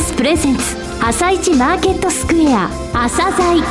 [0.00, 0.62] スプレゼンツ
[1.02, 3.62] 朝一マーケットスクエア朝鮮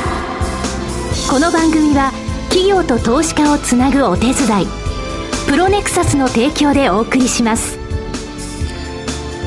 [1.28, 2.12] この番組は
[2.48, 4.66] 企業と投資家をつなぐお手伝い。
[5.48, 7.78] プロネクサスの提供でお送りします。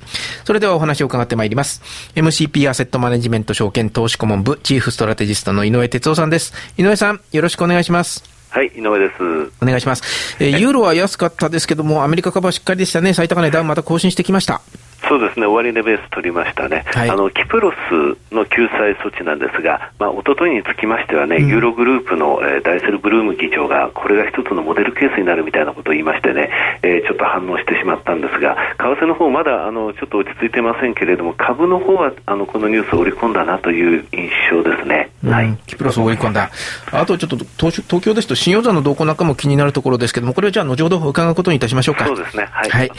[0.46, 1.82] それではお話を伺ってまいります。
[2.16, 6.54] MCP アセットマネジメント証券投資顧問部チーフストラテジストの井上哲夫さんです。
[6.78, 8.24] 井上さん、よろしくお願いします。
[8.50, 9.24] はい、井上です。
[9.62, 10.38] お願いします。
[10.40, 13.14] えー、ユーロは安かったですけども、アメリカ株はしっかりでしたね。
[13.16, 14.62] 最高値ダウンまた更新してきました。
[15.08, 26.50] そうですね、終値ベース取りましたね、はい、あのキプロスの救済措置なんですが、まあ一昨日につきましてはね、うん、ユーログループの、えー、ダイセル・ブルーム議長が、これが一つのモデルケースになるみたいなことを言いましてね、
[26.82, 35.12] えー、ちょっと反応してしまったんですが、為替の方まだあのちょっと落ち着いてませんけれども、株の方はあのこのニュースを織り込んだなという印象ですね。
[35.24, 36.50] うん、はい、キプロスを織り込んだ。
[36.92, 42.06] あとちょっと東東京ですと、新大山の動向なんかも気になるところですけども、これはじゃあ後ほど伺うことにいたしましょうか。
[42.06, 42.48] そうですね。
[42.52, 42.70] はい。
[42.70, 42.92] はい、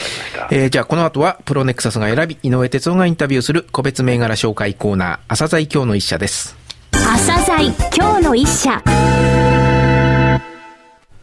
[0.51, 6.57] えー、じゃあこの後はプロネクサスが選び、井上哲夫がインタビューする個別銘柄紹介コーナー、朝鮮今日の一社です。
[6.93, 8.83] 朝鮮今日の一社。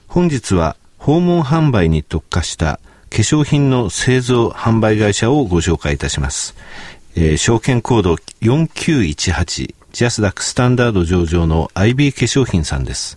[0.07, 6.55] 本日は訪問販売に特化した化粧品の製造販売会社をご紹介いたします。
[7.15, 13.15] えー、証券コード4918ジャスダックスタンダード上場の IB 化粧品さんです。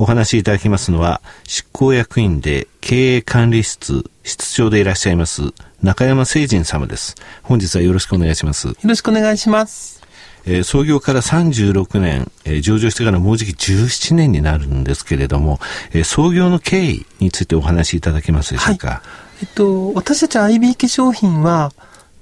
[0.00, 5.42] お話しいただきますのは、執行役員で経営管理室室長でいらっしゃいます
[5.82, 7.16] 中山誠人様です。
[7.42, 8.68] 本日はよろしくお願いします。
[8.68, 10.00] よろしくお願いします。
[10.46, 15.58] えー、創業から36年、えー、上場してからもうじき17年になるんですけれども、
[15.92, 18.88] えー、創業の経緯についてお話しいただけますでしょうか？
[18.88, 19.00] はい、
[19.42, 21.72] えっと、私たち IB 化粧品は、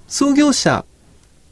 [0.09, 0.87] 創業者、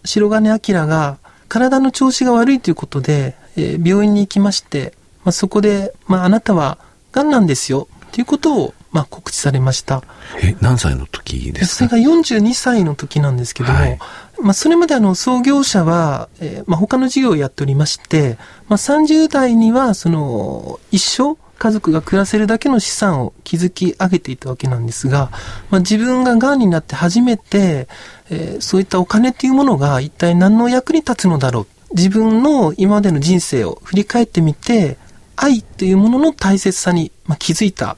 [0.06, 1.18] 白金明が
[1.48, 4.94] 体の調子が悪いということで、えー、病院に行きまして、
[5.24, 6.78] まあ、そこで、まあ、あなたは
[7.12, 10.04] 癌なんですよ、ということをまあ、告知されました。
[10.40, 11.88] え、何歳の時ですか？
[11.88, 13.98] それが42歳の時なんですけども、はい、
[14.40, 25.32] まあ、それまであの、創業者は、えー、まあ、他の事業をやっておりまして、まあ、30代には、その、一生、家族が暮らせるだけの資産を築き上げていたわけなんですが、
[25.70, 27.88] まあ、自分が癌になって初めて、
[28.30, 31.66] えー、そういったお金っていうものが一体何の役に立つのだろう？
[31.96, 34.98] 自分の今までの人生を振り返ってみて、
[35.36, 37.96] 愛というものの大切さに、まあ、気づいた。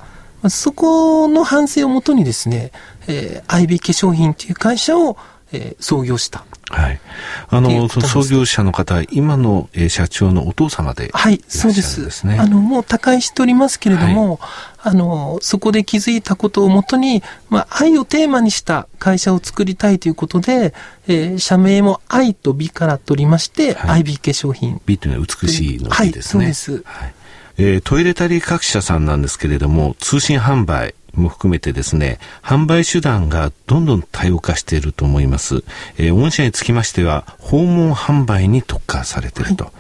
[0.49, 2.73] そこの反省をもとにですね、
[3.09, 5.17] えー、IB 化粧品という会社を、
[5.53, 6.45] えー、創業した。
[6.69, 7.01] はい。
[7.49, 12.27] あの、創業者の方、今の、えー、社長のお父様で、ね、はい、そうです。
[12.27, 20.75] あの、もう他界しておりますけれども、はい、あの、そこで気づいたことをもとに、まあ、愛をテーマにした会社を作りたいということで、
[21.07, 24.81] えー、社名も愛と美から取りまして、はい、IB 化粧品。
[24.87, 26.47] 美というのは美しいの美ですね。
[26.47, 26.83] はい、そうです。
[26.85, 27.15] はい
[27.59, 35.65] えー、トイレタリー各社さんなんですけれども、通信販売、も含めてですね、販売手段がどんどん多様化していると思います。
[35.99, 39.65] えー、御社につきましては、訪問販売に特化されていると。
[39.65, 39.73] はい、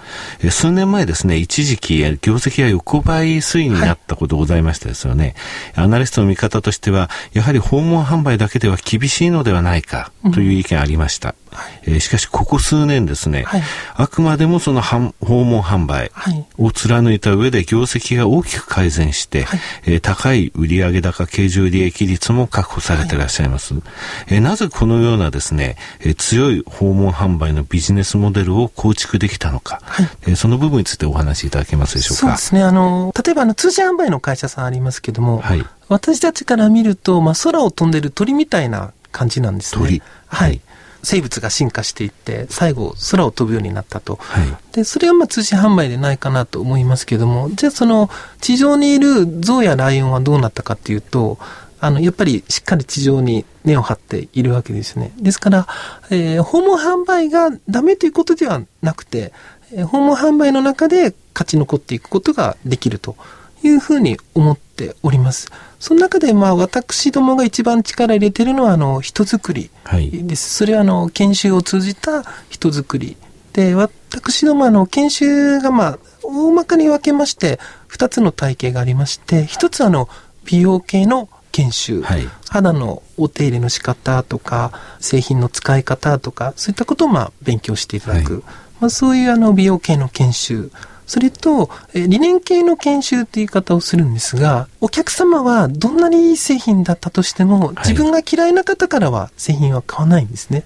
[0.44, 5.34] えー、数年前ですね、一時期、業績が横ばい推移になったことございましたですよね。
[5.74, 11.30] はい、アナリストの見方としては、やはり訪問販売だけでは厳しいのではないかという意見ありました。
[11.30, 11.46] うん
[11.82, 13.62] えー、しかしここ数年ですね、はい、
[13.94, 16.10] あくまでもその訪問販売
[16.58, 23.74] を貫いた上で業績が大きく改善して、はい、えー、高い売上高経常利益率も確保されていらっしゃいます。
[23.74, 23.82] はい、
[24.28, 32.20] えー、なぜこのようなですね、え強い訪問販売のビジネスモデルを構築できたのか、はい、えその部分についてお話しいただけますでしょうか？
[32.20, 32.62] そうですね。
[32.62, 39.82] あの、例えばあの通信販売の会社さんありますけども、はい、私たちから見ると、まあ、空を飛んでる鳥みたいな感じなんですね。
[39.84, 40.60] 鳥はい。
[41.06, 44.16] 生物が進化していって、最後空を飛ぶようになったと。
[44.16, 48.10] はい、で、それはまあ通信販売でないかなと思いますけども、じゃあその
[48.40, 51.38] 地上にいる象やライオンはどうなったかっていうと、
[51.78, 55.12] あの、やっぱりしっかり地上に根を張っているわけですね。
[55.16, 55.68] ですから、
[56.10, 59.32] えー、訪問販売がダメということではなくて、
[59.72, 63.14] えー、訪問販売の中で勝ち残っていくことができると
[63.62, 64.65] いうふうに思って
[65.02, 65.48] おります。
[65.78, 70.64] その中で、まあ、私どもが一番力入れてるのは、あの、人づくりです。
[70.64, 73.16] はい、それは、あの、研修を通じた人づくり。
[73.52, 80.08] で、私ども、あの、研修が、まあ、大まかに分けまして、二つの体系がありまして、一つは、あの、
[80.44, 88.34] 美容系の研修、はい、肌のお手入れの仕方とか、製品の使い方とか、そういったことをまあ勉強していただく。
[88.34, 88.42] はい、
[88.80, 90.70] まあ、そういうあの美容系の研修。
[91.06, 100.64] それと、え理念系の研修っていう言い方をするんですが、お客様はどんなにいい製品だったとしても、自分が嫌いな方からは製品は買わないんですね。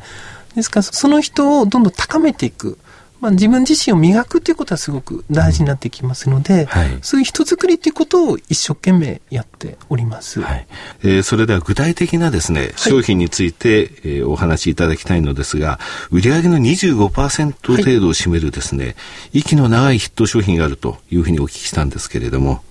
[0.56, 2.78] ですから、その人をどんどん高めていく。
[3.20, 10.40] まあ、自分自身を磨くということはすごく大事になってきますので、はい、そういう人づくりということを一生懸命やっております。
[10.40, 10.66] はい、
[11.02, 15.78] えー、それでは具体的なですね、商品について、はい、えー、お話しいただきたいのですが、
[16.10, 18.94] 売上の25%程度を占めるですね、はい、
[19.40, 22.62] 息の長いヒット商品があるというふうにお聞きしたんですけれども、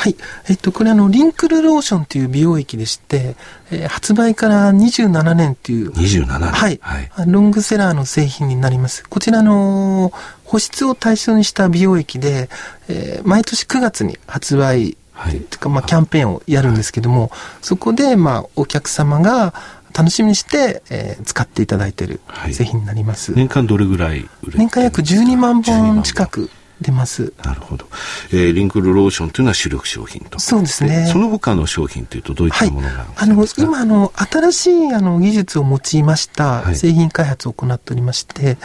[0.00, 0.16] はい。
[0.48, 3.36] えっと、これあの、リンクルローションという美容液でして、
[3.70, 5.90] えー、発売から27年っていう。
[5.90, 6.80] 27年はい。
[6.80, 9.04] はい、ロングセラーの製品になります。
[9.10, 10.10] こちらの、
[10.46, 12.48] 保湿を対象にした美容液で、
[12.88, 17.30] えー、毎年9月に発売、はい、というか、まあ、キャンペーンをやるんですけども、
[17.60, 19.52] そこで、まあ、お客様が、
[19.92, 22.20] 楽しみにして、えー、使っていただいている
[22.52, 23.32] 製品になります。
[23.32, 26.48] はい、年間どれぐらい売れ年間約12万本近く
[26.80, 27.32] 出ます。
[27.44, 27.86] なるほど。
[28.32, 30.38] えー、リンクルローションというのは主力商品と。
[30.38, 31.06] そうですね。
[31.12, 38.58] その他の商品というとどういったものがあの、今、あの、新しいあの技術を用いました製品開発を行っておりまして、はい、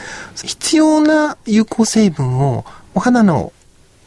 [0.44, 3.52] 必要な有効成分をお肌の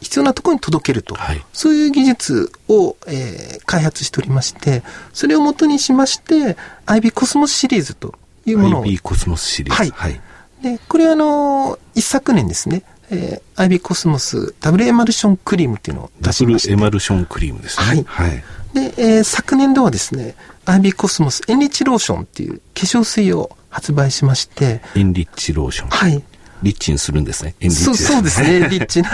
[0.01, 4.83] 必要なところに届けると、はい、そういう技術を、えー、開発しておりまして、
[5.13, 8.15] それをもとにしまして、IB コスモスシリーズと
[8.45, 8.85] いうものを。
[8.85, 9.77] IB コスモスシリーズ。
[9.77, 9.91] はい。
[9.91, 10.21] はい、
[10.63, 17.85] で、これあの、一昨年ですね、えー、アイビーコスモスダブルエマルションクリームっていうのを出しましてダブルエマルションクリームですね。
[17.85, 18.03] はい。
[18.05, 20.35] はい、で、えー、昨年度はですね、
[20.65, 24.81] アイビーコスモスエンリッチローションっていう化粧水を発売しまして。
[24.95, 25.89] エンリッチローション。
[25.89, 26.23] はい。
[26.61, 27.55] リッチにするんですね。
[27.59, 29.09] エンリッチ、そうそうですね、リッチな。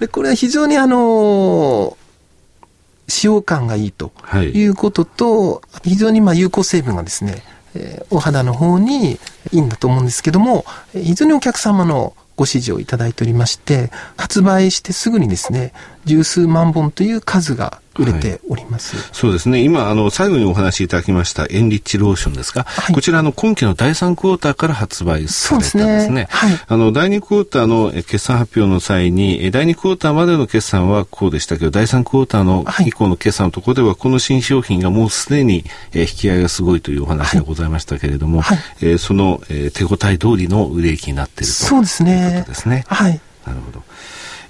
[0.00, 1.96] で、これは非常にあのー、
[3.08, 4.12] 使用感がいいと
[4.52, 7.42] いうことと、はい、非常にまあ有効成分がですね、
[7.74, 9.18] えー、お肌の方にい
[9.52, 15.72] いんだと思うんですけども、非常にお客様のご指示をいただいておりまして、発売してすぐにですね、
[16.08, 18.96] 十数万本という数が売れております。
[18.96, 19.60] はい、そうですね。
[19.62, 26.00] 今、あの、最後にお話しいただきましたエンリッチローションですか、はい、こちらの今期の第3クォーターから発売されたんですね。
[26.06, 42.12] すねはい、あの、第2クォーターの決算発表の際に、第2クォーターまでの決算はこうでしたけど、第3クォーターの以降の決算のところでは、この新商品がもうすでに、え引き合いがすごいというお話がございましたけれども、はい、えー、その、えー、手応え通りの売れ行きになっているとそうですね。
[42.12, 42.84] いうことですね。
[42.86, 43.20] はい。
[43.46, 43.82] なるほど。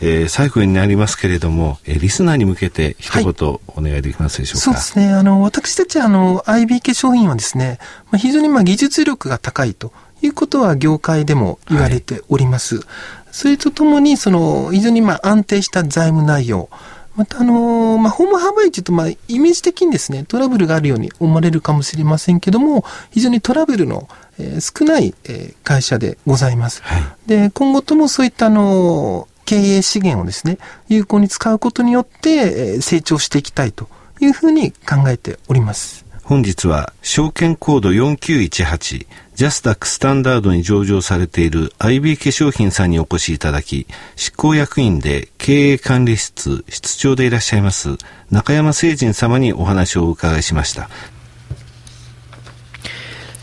[0.00, 4.70] えー、最後になりますけれども、えー、リスナーに向けて一言お願いできますでしょうか？
[4.70, 5.12] はい、そうですね。
[5.12, 7.78] あの、私たちあの、IB 化粧品はですね、
[8.10, 9.92] まあ、非常にまあ技術力が高いと
[10.22, 12.76] いうことは業界でも言われております。
[12.76, 12.84] はい、
[13.32, 16.68] それとともに、その、非常にまあ安定した財務内容、
[17.16, 24.08] またあのー、まあ、ホーム販売というと、まあ、イメージ的にですね、トラブルがあるように思われるかもしれませんけども、非常にトラブルの、
[24.38, 26.80] えー、少ない、えー、会社でございます。
[26.84, 30.58] はい、で、今後ともそういったあのー経営資源をですね、
[30.90, 33.88] 有効に使うことによって、成長していきたいと
[34.20, 36.04] いうふうに考えております。
[36.22, 43.86] 本日は証券コード4918ジャスダックスタンダードに上場されている IB 化粧品さんにお越しいただき、
[44.16, 47.96] 執行役員で経営管理室室長でいらっしゃいます
[48.30, 50.90] 中山誠人様にお話をお伺いしました。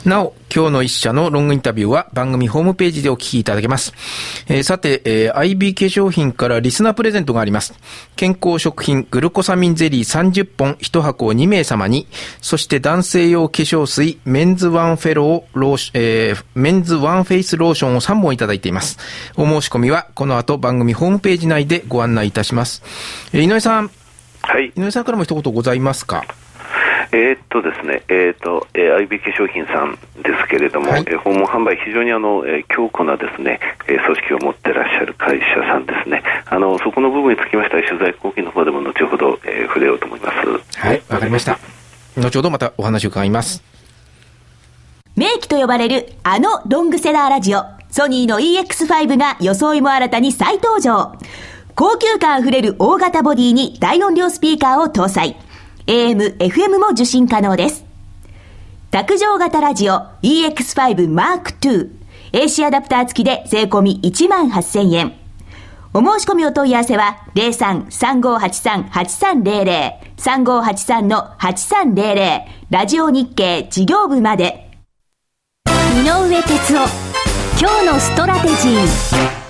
[0.05, 3.91] なお、今日の一社のロングインタビューは番組ホームページでお聞きいただけます。
[4.47, 7.73] えー、さて、えー、IB 化粧品からリスナープレゼントがあります。
[8.15, 12.07] 健康食品グルコサミンゼリー30本1箱2名様に、
[12.39, 18.99] そして男性用化粧水メンズワンフェローローシ、えー、メンズワンフェイスローションを3本いただいています。
[19.37, 22.83] お申し込みはこの後番組ホームページ内でご案内いたします。
[23.33, 23.89] えー、井上さん。
[24.43, 24.71] はい。
[24.75, 26.23] 井上さんからも一言ございますか？
[27.11, 36.23] えー、っとですね、えー、っと、えー、IB 化粧品さんですけれども、はい、えー、訪問販売、非常にあの、えー、強固なですね、えー、組織を持ってらっしゃる会社さんですね。
[36.45, 40.79] あの、そこの部分につきましては、取材後期の方でも後ほど、えー、触れようと思います。
[40.79, 41.59] はい、わかりました。
[42.17, 43.63] 後ほどまたお話を伺います。
[45.15, 51.13] 名機と呼ばれるあのロングセラーラジオ、ソニーの EX5 が装いも新たに再登場。
[51.75, 55.37] 高級感あふれる大型ボディに大音量スピーカーを搭載。
[55.87, 57.85] AM、FM も受信可能です。
[58.89, 61.89] 卓上型ラジオ EX5 Mark2
[62.31, 65.13] AC アダプター付きで税込1万8000円。
[65.93, 74.69] お申し込みお問い合わせは03-3583-8300 3583-8300ラジオ日経事業部まで。
[75.97, 76.81] 井上哲夫
[77.59, 79.44] 今日のストラテジー。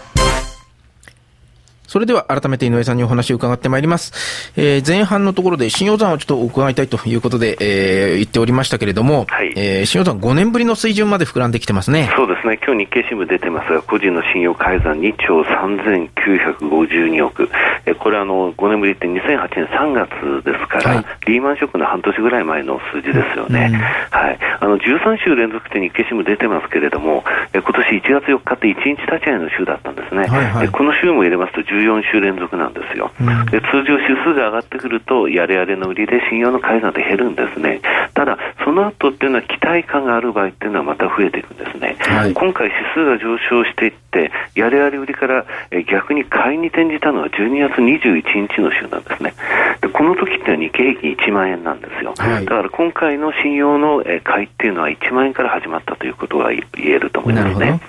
[1.95, 4.51] それでは改めて井上さんにお話を伺ってまいります。
[4.57, 12.11] えー、前半のところで新予算をちょっと伺いたいということで、えー、言っておりましたけれども、はい、えー、新予算5年ぶりの水準まで膨らんできてますね。
[12.17, 12.59] そうですね。
[12.61, 17.49] 今日日経新聞出てますが、個人の信用改ざん2兆3952億。
[17.85, 23.71] えー、これあの、5年ぶりって2008年3月ですから、はい、リーマンショックの半年ぐらい前の数字ですよね。
[23.71, 24.39] うん、はい。
[24.59, 27.23] あの、13週連続って日経新聞出てますけれども、
[27.53, 30.27] えー、今年1月4日って1日立ち会いの週だったんですね。
[30.27, 33.11] はいはい、この週も入れますと14週連続なんですよ。
[33.19, 37.81] うん、で通常指数が上がってくると、やれやれの売りで信用の改ざんで減るんですね。
[38.13, 41.97] ただ、その後っていうのは期待感がある場合っていうのはまた増えていくんですね。
[41.99, 45.45] はい、今回指数が上昇していって、やれやれ売りから
[45.87, 49.33] 逆に買いに転じたのは12月21日の週なんですね。
[49.81, 52.13] でこの時って日経平均1万円なんですよ。
[52.17, 57.79] はい、だから今回の信用の買いっていうのは1万円から始まったということが言えると思いますね。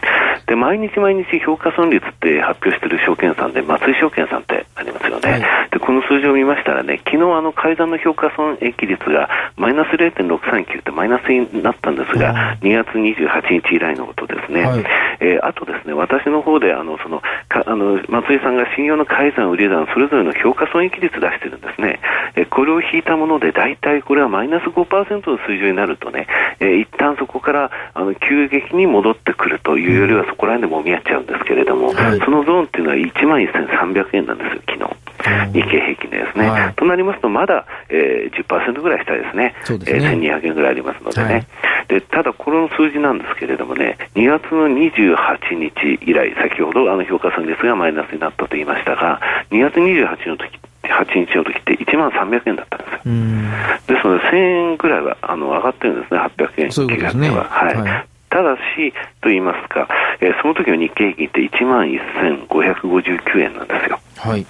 [0.47, 14.85] で毎日毎日評価損率って発表している証券さんで松井証券さんってありますよね、はい、でこの数字を見ましたらね昨日あの改ざんの評価損益率がマイナス0.639ってマイナスになったんですが、2月28日以来のことですね、はい、
[15.21, 22.01] えー、あとですね私の方であのそのかあの松井さんが信用の改ざん、売り算それぞれの評価損益率出してるんですね、
[22.37, 26.27] えー、これを引いたもので大体これはマイナス5%の水準になるとね、
[26.61, 35.07] えー、一旦そこからあの急激に戻ってくるというよりはそこら辺でもみ合っちゃうんですけれども、はい、そのゾーンっていうのは1万1300円なんですよ、昨日。
[35.53, 39.85] 日経平均でですね、はい、となりますと、まだ、えー、10%ぐらい下ですね、すね。
[39.87, 41.47] えー、1200円ぐらいありますのでね、はい、
[41.89, 53.97] でただ、この数字なんですけれどもね、2月の28日以来、先ほどあの評価損率がマイナスになったと言いましたが、2月28日の時8日の時って1万300円だったんですよ。
[53.97, 54.37] ですので、1000
[54.73, 57.31] 円ぐらいはあの上がってるんですね、800円、そういうことですね。
[57.31, 59.89] はい、はいただし、と言いますか、
[60.21, 64.01] えー、その時の日経平均って1万1559円なんですよ。
[64.19, 64.47] はい。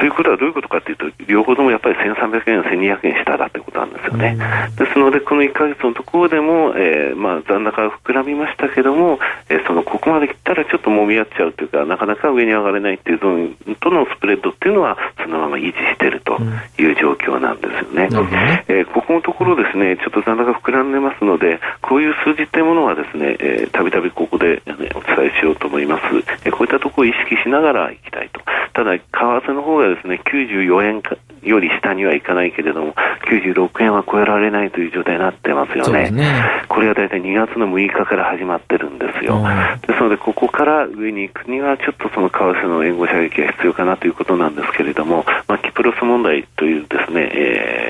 [0.00, 4.38] ということはどういうことかというと、両方ともやっぱり1300円、1200円下だということなんですよね。
[4.78, 9.18] ですので、この1か月のところでも、えー、まあ、残高が膨らみましたけども、
[9.50, 16.38] えー、そのここまで来たらちょっともみ合っちゃうというか、なかなか上に上がれないっていうゾーンとのスプレッドっていうのは、そのまま維持していると
[16.78, 18.08] いう状況なんですよね。
[18.10, 18.28] うん、
[18.74, 23.38] えー、ここのところですね、ちょっと残高膨らんでますので、こういう数字っていうものはですね、
[23.72, 26.02] たびたびここで、ね、お伝えしようと思います。
[26.44, 28.42] えー、こういったところを意識しながらいきたいと。
[28.74, 31.02] ただ、為替の方がですね、94円
[31.42, 32.94] より下にはいかないけれども、
[33.30, 36.10] 96円は超えられないという状態になってますよね。
[36.10, 39.42] ねこれが大体2月の6日から始まってるんですよ。
[39.86, 47.89] ですので、ここから上に行くには、ちょっとその為替の援護射撃が必要かなということなんですけれども、まあ、キプロス問題というですね、え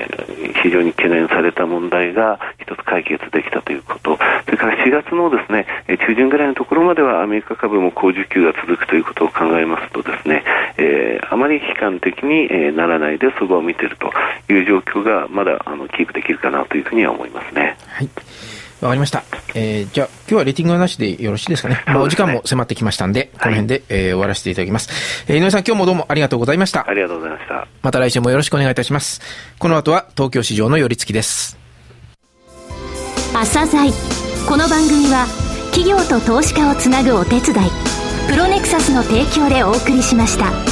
[0.63, 10.43] 非常に懸念された問題が一つ解決できたということ、それから4月のですね、中旬ぐらいのところまではアメリカ株も高需給が続くということを考えますとですね、
[10.77, 14.11] えー、あまり悲観的に、ならないでそばを見ていると
[14.51, 17.77] いう状況がまだあのキープできるかなというふうには思いますね。
[17.87, 18.09] はい
[18.81, 19.23] わかりました。
[19.53, 21.83] えー、じゃあ、今日はレーティングはなしでよろしいですかね。
[21.85, 24.89] まあ、お時間も迫ってきましたんで、この辺で、えー、終わらせていただきます。
[25.27, 26.89] えー、井上さん、今日もどうもありがとうございました。
[26.89, 27.67] ありがとうございました。
[27.81, 29.21] また来週もよろしくお願いいたします。
[29.59, 31.57] この後は、東京市場の寄り付きです。
[33.33, 33.91] 朝鮮
[34.47, 35.27] この番組は、
[35.71, 37.41] 企業と投資家をつなぐお手伝い、
[38.29, 40.70] プロネクサスの提供でお送りしました。